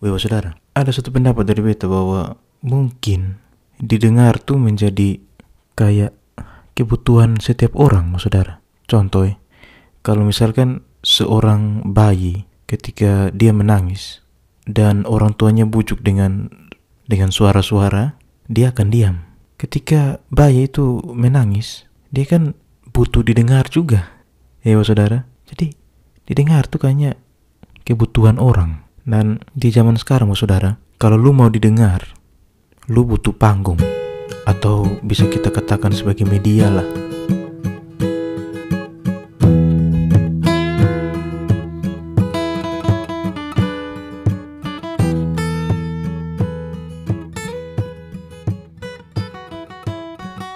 [0.00, 3.36] Wah saudara, ada satu pendapat dari beta bahwa mungkin
[3.76, 5.20] didengar tuh menjadi
[5.76, 6.16] kayak
[6.72, 8.64] kebutuhan setiap orang, saudara.
[8.88, 9.28] Contoh,
[10.00, 14.24] kalau misalkan seorang bayi ketika dia menangis
[14.64, 16.48] dan orang tuanya bujuk dengan
[17.04, 18.16] dengan suara-suara,
[18.48, 19.16] dia akan diam.
[19.60, 22.56] Ketika bayi itu menangis, dia kan
[22.88, 24.08] butuh didengar juga.
[24.64, 25.28] Ya, saudara.
[25.44, 25.76] Jadi
[26.24, 27.20] didengar tuh kayaknya
[27.84, 28.89] kebutuhan orang.
[29.00, 32.04] Dan di zaman sekarang, saudara, kalau lu mau didengar,
[32.92, 33.80] lu butuh panggung.
[34.44, 36.88] Atau bisa kita katakan sebagai media lah.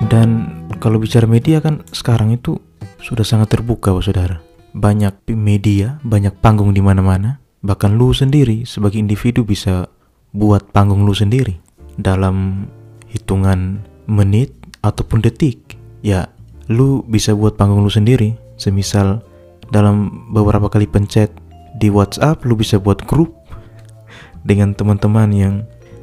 [0.04, 2.60] Dan kalau bicara media kan sekarang itu
[3.00, 4.44] sudah sangat terbuka, saudara.
[4.76, 9.88] Banyak media, banyak panggung di mana-mana Bahkan lu sendiri sebagai individu bisa
[10.36, 11.56] buat panggung lu sendiri
[11.96, 12.68] dalam
[13.08, 14.52] hitungan menit
[14.84, 15.80] ataupun detik.
[16.04, 16.28] Ya,
[16.68, 18.36] lu bisa buat panggung lu sendiri.
[18.60, 19.24] Semisal
[19.72, 21.32] dalam beberapa kali pencet
[21.80, 23.32] di WhatsApp, lu bisa buat grup
[24.44, 25.54] dengan teman-teman yang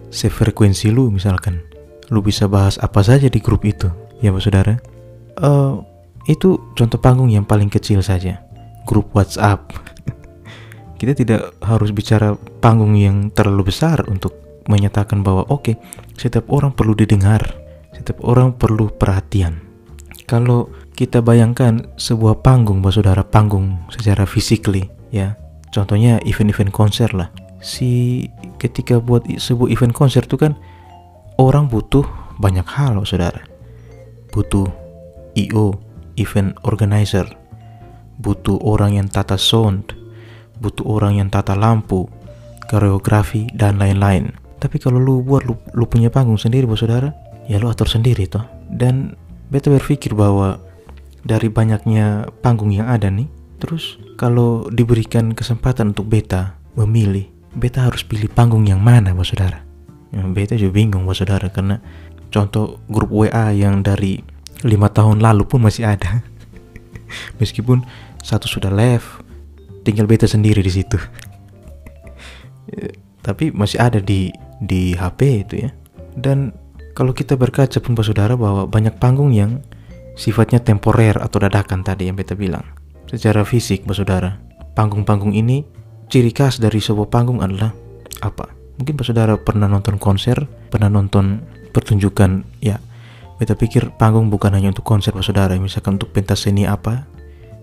[0.09, 1.61] sefrekuensi lu misalkan.
[2.09, 3.87] Lu bisa bahas apa saja di grup itu,
[4.19, 4.75] ya Pak Saudara.
[5.39, 5.79] Uh,
[6.27, 8.43] itu contoh panggung yang paling kecil saja,
[8.83, 9.71] grup WhatsApp
[11.01, 14.37] kita tidak harus bicara panggung yang terlalu besar untuk
[14.69, 15.75] menyatakan bahwa oke, okay,
[16.13, 17.41] setiap orang perlu didengar,
[17.89, 19.65] setiap orang perlu perhatian.
[20.29, 25.33] Kalau kita bayangkan sebuah panggung, Mbak Saudara, panggung secara physically, ya.
[25.73, 27.33] Contohnya event-event konser lah.
[27.65, 28.21] Si
[28.61, 30.53] ketika buat sebuah event konser itu kan
[31.41, 32.05] orang butuh
[32.37, 33.41] banyak hal, Mbak Saudara.
[34.29, 34.69] Butuh
[35.33, 35.81] IO,
[36.21, 37.25] event organizer.
[38.21, 39.97] Butuh orang yang tata sound,
[40.61, 42.05] butuh orang yang tata lampu,
[42.69, 44.31] koreografi, dan lain-lain.
[44.61, 47.09] Tapi kalau lu buat lu, lu punya panggung sendiri buat saudara,
[47.49, 48.45] ya lu atur sendiri toh.
[48.69, 49.17] Dan
[49.49, 50.61] beta berpikir bahwa
[51.25, 53.25] dari banyaknya panggung yang ada nih,
[53.57, 57.25] terus kalau diberikan kesempatan untuk beta memilih,
[57.57, 59.65] beta harus pilih panggung yang mana buat saudara.
[60.13, 61.81] Ya, beta juga bingung buat saudara karena
[62.29, 64.21] contoh grup WA yang dari
[64.61, 66.21] lima tahun lalu pun masih ada.
[67.41, 67.81] Meskipun
[68.21, 69.20] satu sudah left,
[69.81, 70.97] tinggal beta sendiri di situ.
[73.21, 75.69] Tapi masih ada di di HP itu ya.
[76.13, 76.53] Dan
[76.93, 79.61] kalau kita berkaca pun pak saudara bahwa banyak panggung yang
[80.17, 82.65] sifatnya temporer atau dadakan tadi yang beta bilang.
[83.09, 84.39] Secara fisik pak saudara
[84.77, 85.67] panggung-panggung ini
[86.07, 87.73] ciri khas dari sebuah panggung adalah
[88.21, 88.53] apa?
[88.79, 91.41] Mungkin pak saudara pernah nonton konser pernah nonton
[91.73, 92.77] pertunjukan ya.
[93.41, 97.09] Beta pikir panggung bukan hanya untuk konser pak saudara misalkan untuk pentas seni apa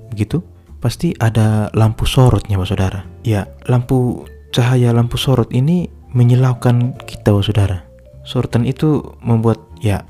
[0.09, 0.41] begitu
[0.79, 3.01] pasti ada lampu sorotnya, Pak Saudara.
[3.27, 7.79] Ya, lampu cahaya lampu sorot ini menyilaukan kita, Pak Saudara.
[8.25, 10.05] Sorotan itu membuat ya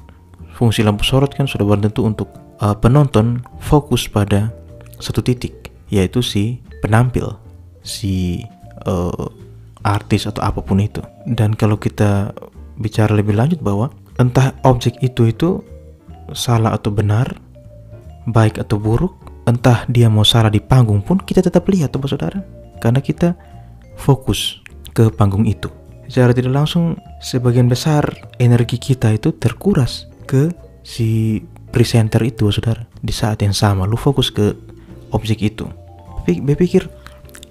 [0.58, 4.50] fungsi lampu sorot kan sudah tentu untuk uh, penonton fokus pada
[4.98, 7.38] satu titik, yaitu si penampil,
[7.86, 8.42] si
[8.86, 9.30] uh,
[9.86, 11.00] artis atau apa pun itu.
[11.24, 12.34] Dan kalau kita
[12.78, 15.62] bicara lebih lanjut bahwa entah objek itu itu
[16.34, 17.38] salah atau benar,
[18.26, 19.14] baik atau buruk,
[19.48, 22.40] entah dia mau salah di panggung pun kita tetap lihat tuh saudara.
[22.78, 23.34] Karena kita
[23.98, 24.62] fokus
[24.94, 25.68] ke panggung itu.
[26.08, 28.04] Secara tidak langsung sebagian besar
[28.40, 30.48] energi kita itu terkuras ke
[30.86, 32.86] si presenter itu saudara.
[33.02, 34.54] Di saat yang sama lu fokus ke
[35.12, 35.68] objek itu.
[36.24, 36.88] Berpikir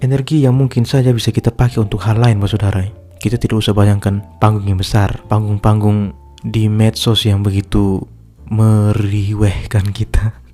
[0.00, 2.82] energi yang mungkin saja bisa kita pakai untuk hal lain saudara.
[3.18, 6.14] Kita tidak usah bayangkan panggung yang besar panggung-panggung
[6.46, 7.98] di medsos yang begitu
[8.46, 10.47] meriwehkan kita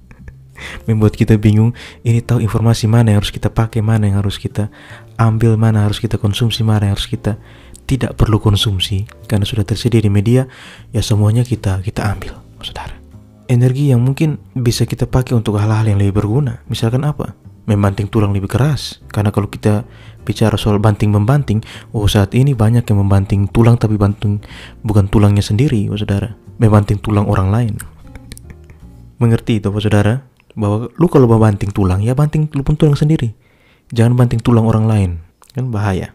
[0.87, 1.75] membuat kita bingung
[2.07, 4.71] ini tahu informasi mana yang harus kita pakai mana yang harus kita
[5.19, 7.39] ambil mana harus kita konsumsi mana yang harus kita
[7.85, 9.05] tidak perlu konsumsi.
[9.29, 10.49] Karena sudah tersedia di media
[10.91, 12.97] ya semuanya kita kita ambil saudara.
[13.45, 16.65] Energi yang mungkin bisa kita pakai untuk hal-hal yang lebih berguna.
[16.67, 17.37] Misalkan apa?
[17.69, 19.05] Membanting tulang lebih keras.
[19.13, 19.85] Karena kalau kita
[20.25, 21.61] bicara soal banting membanting
[21.93, 24.41] oh saat ini banyak yang membanting tulang tapi banting
[24.81, 26.33] bukan tulangnya sendiri oh saudara.
[26.57, 27.75] Membanting tulang orang lain.
[29.21, 33.35] Mengerti itu saudara bahwa lu kalau mau banting tulang ya banting lu pun tulang sendiri.
[33.93, 35.11] Jangan banting tulang orang lain.
[35.55, 36.15] Kan bahaya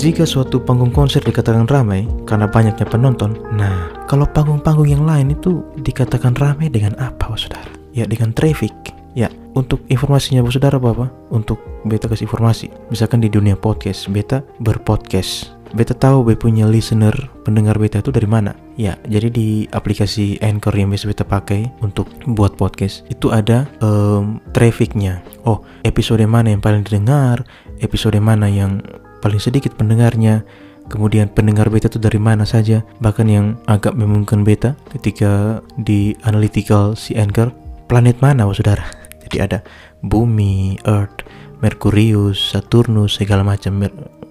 [0.00, 5.60] Jika suatu panggung konser dikatakan ramai karena banyaknya penonton, nah kalau panggung-panggung yang lain itu
[5.76, 7.68] dikatakan ramai dengan apa, saudara?
[7.92, 8.72] Ya dengan traffic.
[9.12, 11.12] Ya, untuk informasinya bos saudara apa?
[11.28, 12.72] Untuk beta kasih informasi.
[12.88, 15.52] Misalkan di dunia podcast, beta berpodcast.
[15.76, 17.12] Beta tahu beta punya listener
[17.44, 18.56] pendengar beta itu dari mana.
[18.80, 24.40] Ya, jadi di aplikasi Anchor yang biasa beta pakai untuk buat podcast itu ada um,
[24.56, 25.20] trafficnya.
[25.44, 27.44] Oh, episode mana yang paling didengar,
[27.84, 28.80] episode mana yang
[29.20, 30.42] paling sedikit pendengarnya,
[30.88, 32.82] kemudian pendengar beta itu dari mana saja?
[32.98, 37.52] Bahkan yang agak memungkinkan beta ketika di analytical si Anchor
[37.86, 38.84] planet mana oh saudara?
[39.24, 39.58] Jadi ada
[40.02, 41.22] bumi Earth
[41.60, 43.84] Merkurius Saturnus segala macam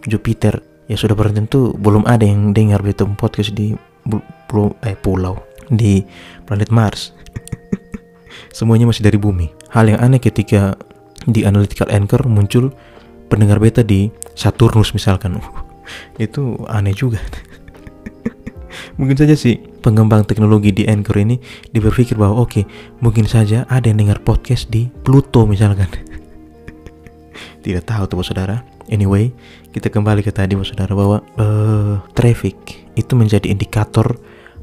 [0.09, 0.59] Jupiter.
[0.89, 3.77] Ya sudah barang tentu belum ada yang dengar beta podcast di
[4.49, 5.37] pulau eh pulau
[5.69, 6.01] di
[6.49, 7.13] planet Mars.
[8.57, 9.53] Semuanya masih dari bumi.
[9.69, 10.73] Hal yang aneh ketika
[11.29, 12.73] di analytical anchor muncul
[13.29, 15.37] pendengar beta di Saturnus misalkan
[16.17, 17.21] itu aneh juga
[18.99, 21.37] mungkin saja sih pengembang teknologi di Anchor ini
[21.71, 22.63] dia berpikir bahwa oke okay,
[22.99, 25.87] mungkin saja ada yang dengar podcast di Pluto misalkan
[27.65, 29.29] tidak tahu tuh saudara anyway
[29.69, 32.57] kita kembali ke tadi saudara bahwa uh, traffic
[32.97, 34.17] itu menjadi indikator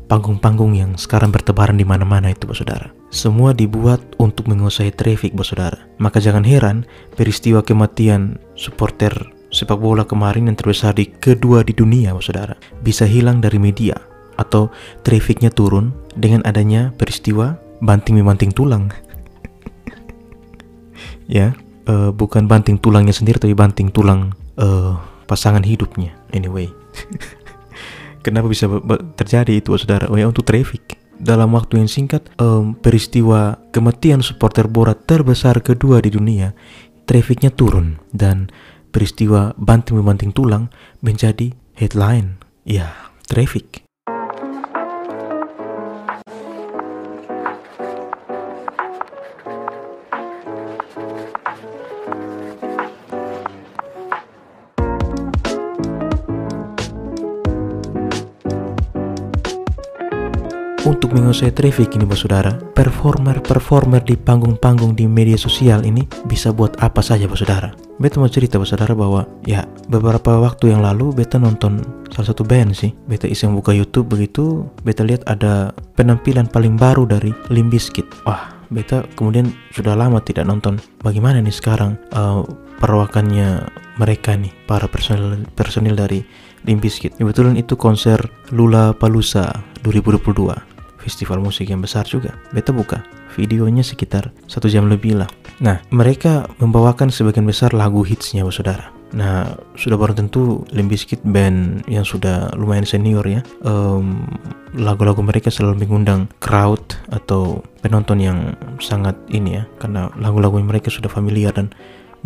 [0.07, 2.95] panggung-panggung yang sekarang bertebaran di mana-mana itu, bos saudara.
[3.11, 5.87] Semua dibuat untuk menguasai traffic, bos saudara.
[5.99, 9.13] Maka jangan heran peristiwa kematian supporter
[9.53, 13.97] sepak bola kemarin yang terbesar di kedua di dunia, saudara, bisa hilang dari media
[14.37, 14.69] atau
[15.01, 18.93] trafficnya turun dengan adanya peristiwa banting memanting tulang.
[21.31, 21.57] ya,
[21.89, 26.13] uh, bukan banting tulangnya sendiri tapi banting tulang uh, pasangan hidupnya.
[26.37, 26.69] Anyway.
[28.27, 28.67] Kenapa bisa
[29.15, 30.11] terjadi itu saudara?
[30.11, 30.99] Oh ya untuk traffic.
[31.17, 36.53] Dalam waktu yang singkat, um, peristiwa kematian supporter bola terbesar kedua di dunia,
[37.07, 38.51] trafficnya turun dan
[38.91, 40.69] peristiwa banting membanting tulang
[41.01, 42.43] menjadi headline.
[42.67, 42.93] Ya,
[43.31, 43.86] traffic.
[61.07, 66.75] Untuk menguasai traffic ini bos saudara, performer-performer di panggung-panggung di media sosial ini bisa buat
[66.83, 67.71] apa saja bos saudara.
[68.03, 71.79] Beta mau cerita bos saudara bahwa ya beberapa waktu yang lalu beta nonton
[72.11, 72.91] salah satu band sih.
[73.07, 78.27] Beta iseng buka YouTube begitu, beta lihat ada penampilan paling baru dari Limp Bizkit.
[78.27, 80.83] Wah, beta kemudian sudah lama tidak nonton.
[81.07, 82.43] Bagaimana nih sekarang uh,
[82.83, 83.63] perawakannya
[84.03, 86.27] mereka nih para personil personil dari
[86.67, 87.15] Limp Bizkit.
[87.15, 88.19] Kebetulan itu konser
[88.51, 89.55] Lula Palusa
[89.87, 90.66] 2022
[91.07, 92.35] festival musik yang besar juga.
[92.51, 93.07] Beta buka
[93.39, 95.31] videonya sekitar satu jam lebih lah.
[95.63, 98.91] Nah, mereka membawakan sebagian besar lagu hitsnya, saudara.
[99.15, 103.41] Nah, sudah baru tentu Limp Bizkit band yang sudah lumayan senior ya.
[103.63, 104.27] Um,
[104.75, 106.83] lagu-lagu mereka selalu mengundang crowd
[107.15, 108.39] atau penonton yang
[108.83, 111.71] sangat ini ya, karena lagu-lagu mereka sudah familiar dan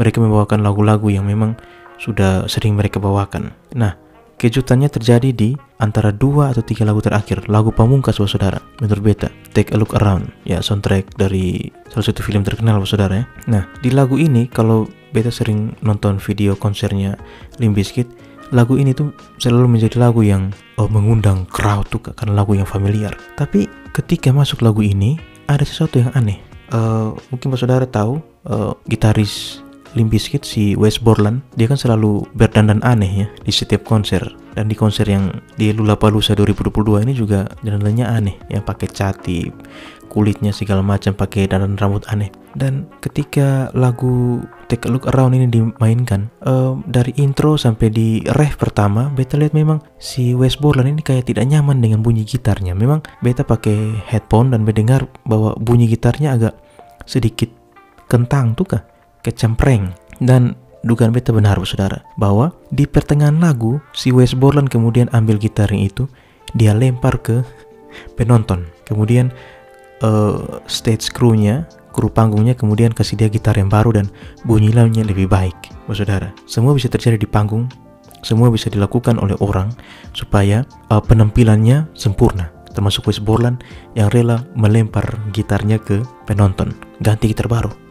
[0.00, 1.54] mereka membawakan lagu-lagu yang memang
[2.00, 3.52] sudah sering mereka bawakan.
[3.76, 3.94] Nah,
[4.40, 5.52] Kejutannya terjadi di
[5.84, 10.32] antara dua atau tiga lagu terakhir, lagu pamungkas saudara, menurut beta, Take a Look Around,
[10.48, 13.24] ya soundtrack dari salah satu film terkenal saudara ya.
[13.52, 17.20] Nah, di lagu ini kalau beta sering nonton video konsernya
[17.60, 18.08] Limp Bizkit,
[18.48, 23.12] lagu ini tuh selalu menjadi lagu yang oh, mengundang crowd tuh karena lagu yang familiar.
[23.36, 25.20] Tapi ketika masuk lagu ini,
[25.52, 26.40] ada sesuatu yang aneh.
[26.72, 29.60] Uh, mungkin saudara tahu uh, gitaris
[29.94, 34.22] Limp Bizkit si Wes Borland dia kan selalu berdandan aneh ya di setiap konser.
[34.50, 38.36] Dan di konser yang di Lollapalooza 2022 ini juga dandanannya aneh.
[38.50, 39.38] Yang pakai cati
[40.10, 42.34] kulitnya segala macam pakai dandan rambut aneh.
[42.50, 48.58] Dan ketika lagu Take a Look Around ini dimainkan um, dari intro sampai di ref
[48.58, 52.74] pertama beta lihat memang si Wes Borland ini kayak tidak nyaman dengan bunyi gitarnya.
[52.74, 56.58] Memang beta pakai headphone dan mendengar bahwa bunyi gitarnya agak
[57.06, 57.54] sedikit
[58.10, 58.82] kentang tuh kah
[59.24, 59.92] kecempreng.
[60.20, 65.88] Dan dugaan beta benar saudara bahwa di pertengahan lagu si Wes Borland kemudian ambil gitarnya
[65.88, 66.04] itu
[66.56, 67.44] dia lempar ke
[68.16, 68.68] penonton.
[68.88, 69.32] Kemudian
[70.02, 74.06] uh, stage crew-nya kru panggungnya kemudian kasih dia gitar yang baru dan
[74.46, 75.56] bunyi lainnya lebih baik
[75.90, 76.30] saudara.
[76.46, 77.66] Semua bisa terjadi di panggung
[78.20, 79.72] semua bisa dilakukan oleh orang
[80.12, 82.52] supaya uh, penampilannya sempurna.
[82.70, 83.64] Termasuk Wes Borland
[83.98, 86.70] yang rela melempar gitarnya ke penonton
[87.02, 87.89] ganti gitar baru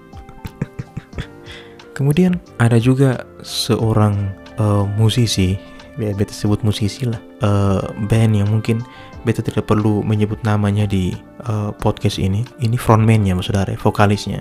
[2.00, 5.60] Kemudian ada juga seorang uh, musisi,
[6.00, 8.79] ya beta sebut musisi lah, uh, band yang mungkin
[9.27, 11.12] beta tidak perlu menyebut namanya di
[11.51, 12.48] uh, podcast ini.
[12.63, 14.39] Ini frontman-nya, saudara, vokalisnya.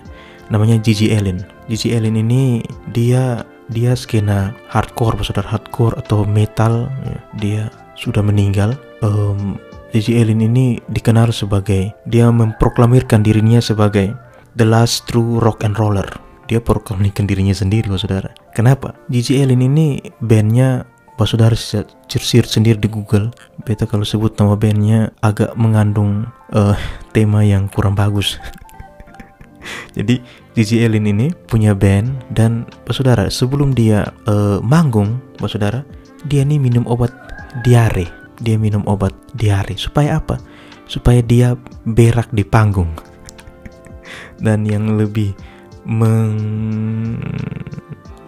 [0.54, 1.42] Namanya Gigi Ellen.
[1.66, 2.62] Gigi Ellen ini
[2.94, 3.42] dia
[3.74, 6.86] dia skena hardcore, saudara, hardcore atau metal.
[7.02, 7.62] Ya, dia
[7.98, 8.78] sudah meninggal.
[9.02, 9.58] Um,
[9.90, 14.14] Gigi Ellen ini dikenal sebagai dia memproklamirkan dirinya sebagai
[14.54, 16.27] The Last True Rock and Roller.
[16.48, 18.32] Dia proklamasikan dirinya sendiri, Pak Saudara.
[18.56, 18.96] Kenapa?
[19.12, 20.88] Gigi Allen ini bandnya
[21.20, 23.28] Pak Saudara search sendiri di Google.
[23.68, 26.24] Beta kalau sebut nama bandnya agak mengandung
[26.56, 26.72] uh,
[27.12, 28.40] tema yang kurang bagus.
[29.96, 30.24] Jadi
[30.56, 35.84] Gigi Allen ini punya band dan Pak Saudara sebelum dia uh, manggung, Pak Saudara,
[36.24, 37.12] dia nih minum obat
[37.60, 38.08] diare.
[38.40, 40.40] Dia minum obat diare supaya apa?
[40.88, 41.52] Supaya dia
[41.84, 42.88] berak di panggung.
[44.44, 45.34] dan yang lebih
[45.88, 46.36] meng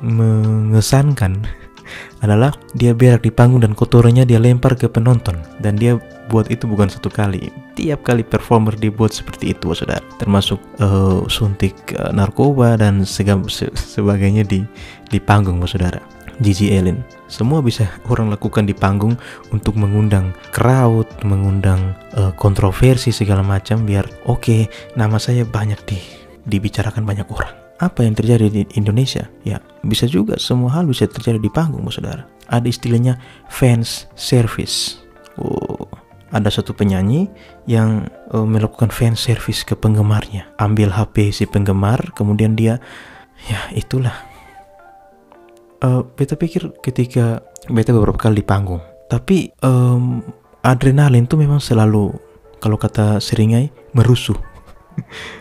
[0.00, 1.44] mengesankan
[2.24, 5.36] adalah dia berak di panggung dan kotorannya dia lempar ke penonton.
[5.60, 6.00] Dan dia
[6.32, 7.52] buat itu bukan satu kali.
[7.76, 10.00] Tiap kali performer dibuat seperti itu saudara.
[10.16, 14.64] Termasuk uh, suntik uh, narkoba dan segala se sebagainya di
[15.12, 16.00] di panggung saudara.
[16.40, 19.12] Gigi Allen semua bisa orang lakukan di panggung
[19.52, 24.40] untuk mengundang crowd mengundang uh, kontroversi segala macam biar oke.
[24.40, 24.60] Okay,
[24.96, 29.26] nama saya banyak di dibicarakan banyak orang apa yang terjadi di Indonesia?
[29.42, 32.28] Ya, bisa juga semua hal bisa terjadi di panggung, saudara.
[32.52, 33.16] Ada istilahnya
[33.48, 35.00] fans service.
[35.40, 35.88] Oh,
[36.28, 37.32] ada satu penyanyi
[37.64, 38.06] yang
[38.36, 40.52] uh, melakukan fans service ke penggemarnya.
[40.60, 42.76] Ambil HP si penggemar, kemudian dia,
[43.48, 44.28] ya itulah.
[45.80, 47.40] Uh, beta pikir ketika
[47.72, 50.20] beta beberapa kali di panggung, tapi um,
[50.60, 52.12] adrenalin tuh memang selalu,
[52.60, 54.36] kalau kata seringai, merusuh.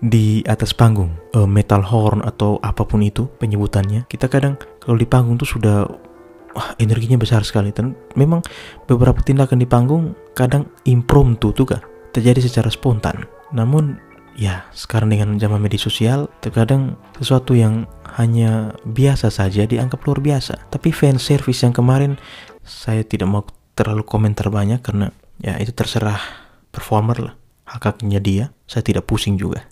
[0.00, 5.08] di atas panggung uh, metal horn atau apa pun itu penyebutannya kita kadang kalau di
[5.08, 5.88] panggung tuh sudah
[6.56, 7.70] wah, energinya besar sekali.
[7.70, 8.40] Dan memang
[8.88, 11.82] beberapa tindakan di panggung kadang impromptu tuh kan
[12.16, 13.28] terjadi secara spontan.
[13.52, 14.00] Namun
[14.40, 17.84] ya sekarang dengan zaman media sosial terkadang sesuatu yang
[18.16, 20.72] hanya biasa saja dianggap luar biasa.
[20.72, 22.16] Tapi fan service yang kemarin
[22.64, 23.44] saya tidak mau
[23.76, 25.12] terlalu komentar banyak karena
[25.44, 26.18] ya itu terserah
[26.72, 27.34] performer lah
[27.68, 28.48] hak dia.
[28.66, 29.62] Saya tidak pusing juga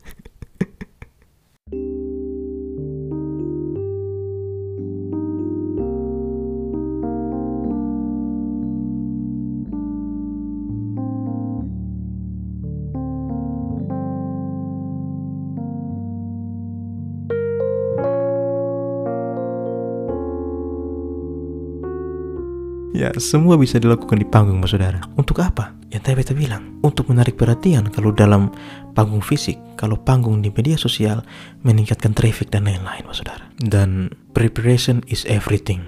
[22.94, 25.02] Ya, semua bisa dilakukan di panggung, Mas Saudara.
[25.18, 25.74] Untuk apa?
[25.90, 28.54] Yang tadi beta bilang, untuk menarik perhatian kalau dalam
[28.94, 31.26] panggung fisik, kalau panggung di media sosial
[31.66, 33.50] meningkatkan traffic dan lain-lain, Mas Saudara.
[33.58, 35.82] Dan preparation is everything.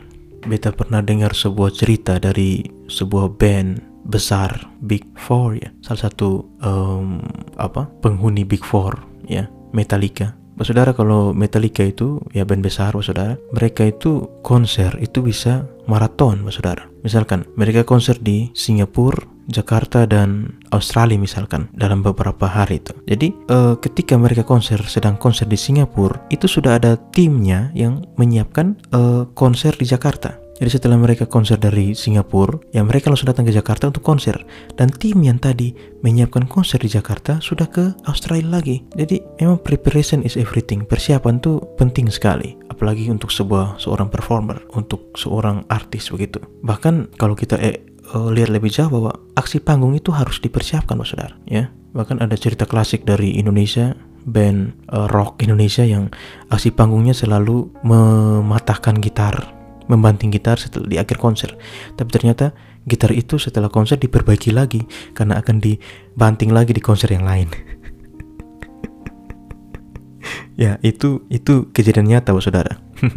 [0.50, 4.50] Beta pernah dengar sebuah cerita dari sebuah band besar
[4.82, 7.22] Big Four ya, salah satu um,
[7.54, 10.34] apa penghuni Big Four ya, Metallica
[10.64, 16.88] Saudara kalau Metallica itu ya band besar saudara mereka itu konser itu bisa maraton saudara
[17.04, 22.92] misalkan mereka konser di Singapura Jakarta dan Australia misalkan dalam beberapa hari itu.
[23.06, 28.74] Jadi uh, ketika mereka konser sedang konser di Singapura itu sudah ada timnya yang menyiapkan
[28.90, 30.45] uh, konser di Jakarta.
[30.56, 34.40] Jadi setelah mereka konser dari Singapura, ya mereka langsung datang ke Jakarta untuk konser.
[34.72, 38.80] Dan tim yang tadi menyiapkan konser di Jakarta sudah ke Australia lagi.
[38.96, 40.88] Jadi memang preparation is everything.
[40.88, 42.56] Persiapan tuh penting sekali.
[42.72, 46.40] Apalagi untuk sebuah seorang performer, untuk seorang artis begitu.
[46.64, 47.76] Bahkan kalau kita eh,
[48.16, 51.36] uh, lihat lebih jauh bahwa aksi panggung itu harus dipersiapkan, Mas Saudara.
[51.44, 53.92] Ya, bahkan ada cerita klasik dari Indonesia
[54.26, 56.10] band uh, rock Indonesia yang
[56.50, 59.55] aksi panggungnya selalu mematahkan gitar
[59.86, 61.54] membanting gitar setelah di akhir konser.
[61.94, 62.50] Tapi ternyata
[62.86, 67.50] gitar itu setelah konser diperbaiki lagi karena akan dibanting lagi di konser yang lain.
[70.62, 72.78] ya, itu itu kejadian nyata, Bos Saudara.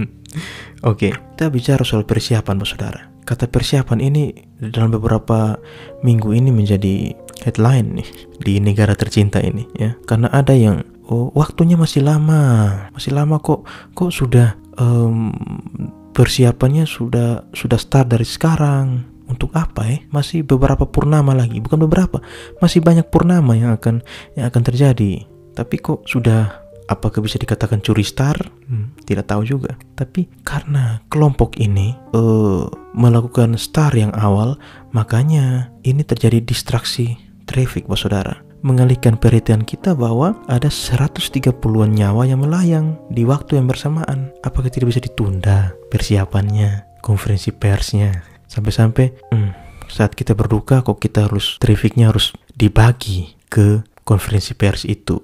[0.89, 3.09] Oke, kita bicara soal persiapan, Bos Saudara.
[3.25, 5.61] Kata persiapan ini dalam beberapa
[6.01, 7.13] minggu ini menjadi
[7.45, 8.09] headline nih
[8.41, 9.93] di negara tercinta ini ya.
[10.09, 15.29] Karena ada yang oh waktunya masih lama, masih lama kok kok sudah um,
[16.13, 19.17] persiapannya sudah sudah start dari sekarang.
[19.29, 21.61] Untuk apa ya masih beberapa purnama lagi.
[21.61, 22.17] Bukan beberapa
[22.65, 24.01] masih banyak purnama yang akan
[24.33, 25.21] yang akan terjadi.
[25.53, 29.77] Tapi kok sudah apakah bisa dikatakan curi star hmm, tidak tahu juga.
[29.93, 32.65] Tapi karena kelompok ini uh,
[32.97, 34.57] melakukan star yang awal
[34.97, 37.13] makanya ini terjadi distraksi
[37.45, 43.67] traffic bos saudara mengalihkan perhatian kita bahwa ada 130-an nyawa yang melayang di waktu yang
[43.67, 44.31] bersamaan.
[44.43, 48.23] Apakah tidak bisa ditunda persiapannya, konferensi persnya?
[48.49, 49.51] Sampai-sampai hmm,
[49.89, 55.21] saat kita berduka kok kita harus trafficnya harus dibagi ke konferensi pers itu.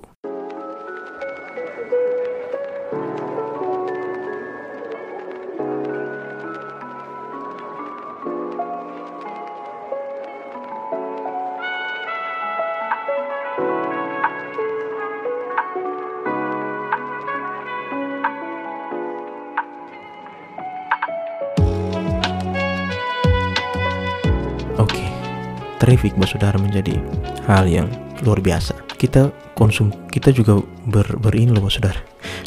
[25.82, 26.98] Traffic bos saudara menjadi
[27.46, 27.88] hal yang
[28.24, 28.76] luar biasa.
[28.96, 32.00] Kita konsum kita juga ber, berin loh saudara.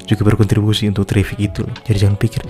[0.08, 2.42] Juga berkontribusi untuk traffic itu jadi jangan pikir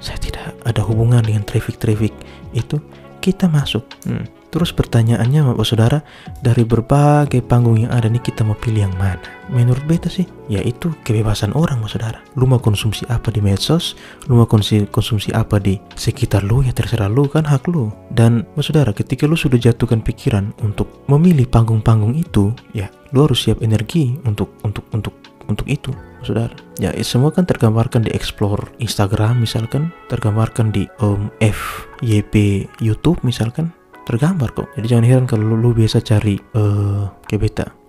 [0.00, 2.12] saya tidak ada hubungan dengan traffic-traffic
[2.56, 2.80] itu.
[3.20, 4.39] Kita masuk hmm.
[4.50, 5.98] Terus pertanyaannya Bapak Saudara
[6.42, 9.22] dari berbagai panggung yang ada nih kita mau pilih yang mana?
[9.50, 12.18] Menurut beta sih yaitu kebebasan orang Bapak Saudara.
[12.34, 13.94] Lu mau konsumsi apa di medsos?
[14.26, 16.66] Lu mau konsumsi, apa di sekitar lu?
[16.66, 17.88] Ya terserah lu kan hak lu.
[18.10, 23.46] Dan Bapak Saudara ketika lu sudah jatuhkan pikiran untuk memilih panggung-panggung itu ya lu harus
[23.46, 25.14] siap energi untuk untuk untuk
[25.50, 25.90] untuk itu
[26.22, 26.54] saudara.
[26.78, 33.74] Ya semua kan tergambarkan di explore Instagram misalkan tergambarkan di um, FYP YouTube misalkan
[34.06, 34.68] tergambar kok.
[34.76, 37.08] Jadi jangan heran kalau lu, biasa cari uh,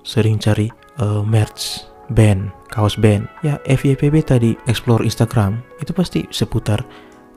[0.02, 0.68] sering cari
[1.00, 3.28] uh, merch band kaos band.
[3.46, 6.82] Ya FYP beta di explore Instagram itu pasti seputar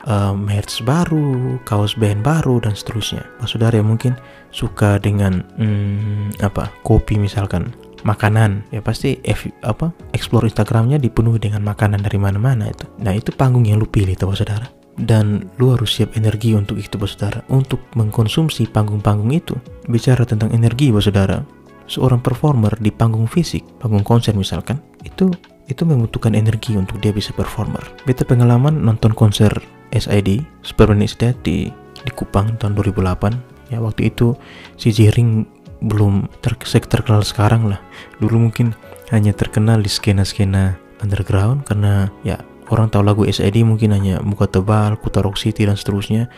[0.07, 3.23] uh, merch baru, kaos band baru dan seterusnya.
[3.43, 4.17] Pak saudara yang mungkin
[4.55, 11.65] suka dengan hmm, apa kopi misalkan makanan ya pasti F, apa explore Instagramnya dipenuhi dengan
[11.65, 12.85] makanan dari mana-mana itu.
[13.01, 16.95] Nah itu panggung yang lu pilih tuh saudara dan lu harus siap energi untuk itu
[16.95, 17.43] bos saudara.
[17.51, 19.55] Untuk mengkonsumsi panggung-panggung itu
[19.91, 21.43] bicara tentang energi bos saudara.
[21.85, 25.29] Seorang performer di panggung fisik panggung konser misalkan itu
[25.69, 27.81] itu membutuhkan energi untuk dia bisa performer.
[28.09, 29.53] Beta pengalaman nonton konser
[29.93, 31.69] SID Superman is Dead di
[32.05, 34.37] di Kupang tahun 2008 ya waktu itu
[34.77, 35.45] si Jiring
[35.85, 37.81] belum ter terkenal sekarang lah.
[38.21, 38.73] Dulu mungkin
[39.13, 42.41] hanya terkenal di skena-skena underground karena ya
[42.73, 46.31] orang tahu lagu SID mungkin hanya Muka Tebal, Kuta Rock City dan seterusnya.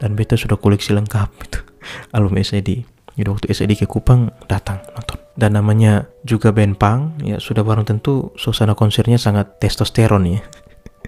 [0.00, 1.60] Dan beta sudah koleksi lengkap itu
[2.16, 2.88] album SID
[3.20, 5.20] jadi waktu SID ke Kupang datang nonton.
[5.36, 10.40] Dan namanya juga band punk ya sudah barang tentu suasana konsernya sangat testosteron ya.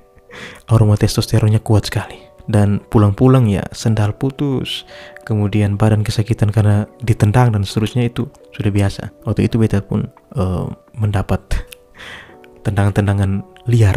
[0.73, 2.21] Aroma testosteronnya kuat sekali.
[2.45, 4.85] Dan pulang-pulang ya sendal putus
[5.23, 9.15] kemudian badan kesakitan karena ditendang dan seterusnya itu sudah biasa.
[9.25, 11.41] Waktu itu beta pun uh, mendapat
[12.67, 13.97] tendangan-tendangan liar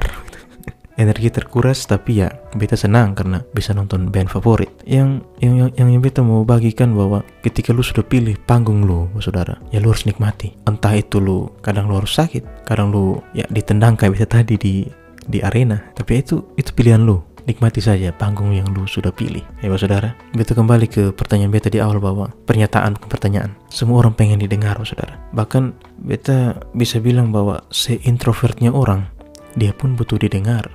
[0.96, 6.02] energi terkuras tapi ya beta senang karena bisa nonton band favorit yang yang yang, yang
[6.02, 10.56] beta mau bagikan bahwa ketika lu sudah pilih panggung lu saudara ya lu harus nikmati
[10.68, 14.88] entah itu lu kadang lu harus sakit kadang lu ya ditendang kayak bisa tadi di
[15.26, 19.46] di arena tapi itu itu pilihan lu nikmati saja panggung yang lu sudah pilih.
[19.62, 23.52] Ya Pak Saudara, beta kembali ke pertanyaan beta di awal bahwa pernyataan bukan pertanyaan.
[23.70, 25.16] Semua orang pengen didengar, Pak Saudara.
[25.32, 25.64] Bahkan
[26.02, 29.08] beta bisa bilang bahwa seintrovertnya orang,
[29.54, 30.74] dia pun butuh didengar.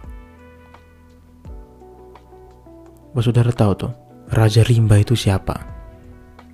[3.10, 3.92] Pak Saudara tahu tuh,
[4.30, 5.58] Raja Rimba itu siapa?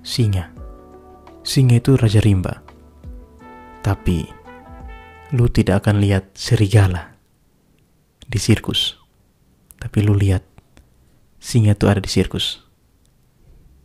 [0.01, 0.49] Singa.
[1.45, 2.65] Singa itu Raja Rimba.
[3.85, 4.25] Tapi,
[5.37, 7.13] lu tidak akan lihat serigala
[8.25, 8.97] di sirkus.
[9.77, 10.41] Tapi lu lihat,
[11.37, 12.65] singa tuh ada di sirkus.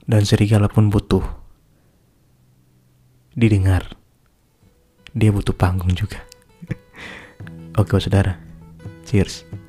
[0.09, 1.23] Dan serigala pun butuh
[3.37, 3.95] didengar.
[5.13, 6.25] Dia butuh panggung juga.
[7.81, 8.41] Oke, saudara.
[9.05, 9.62] Cheers.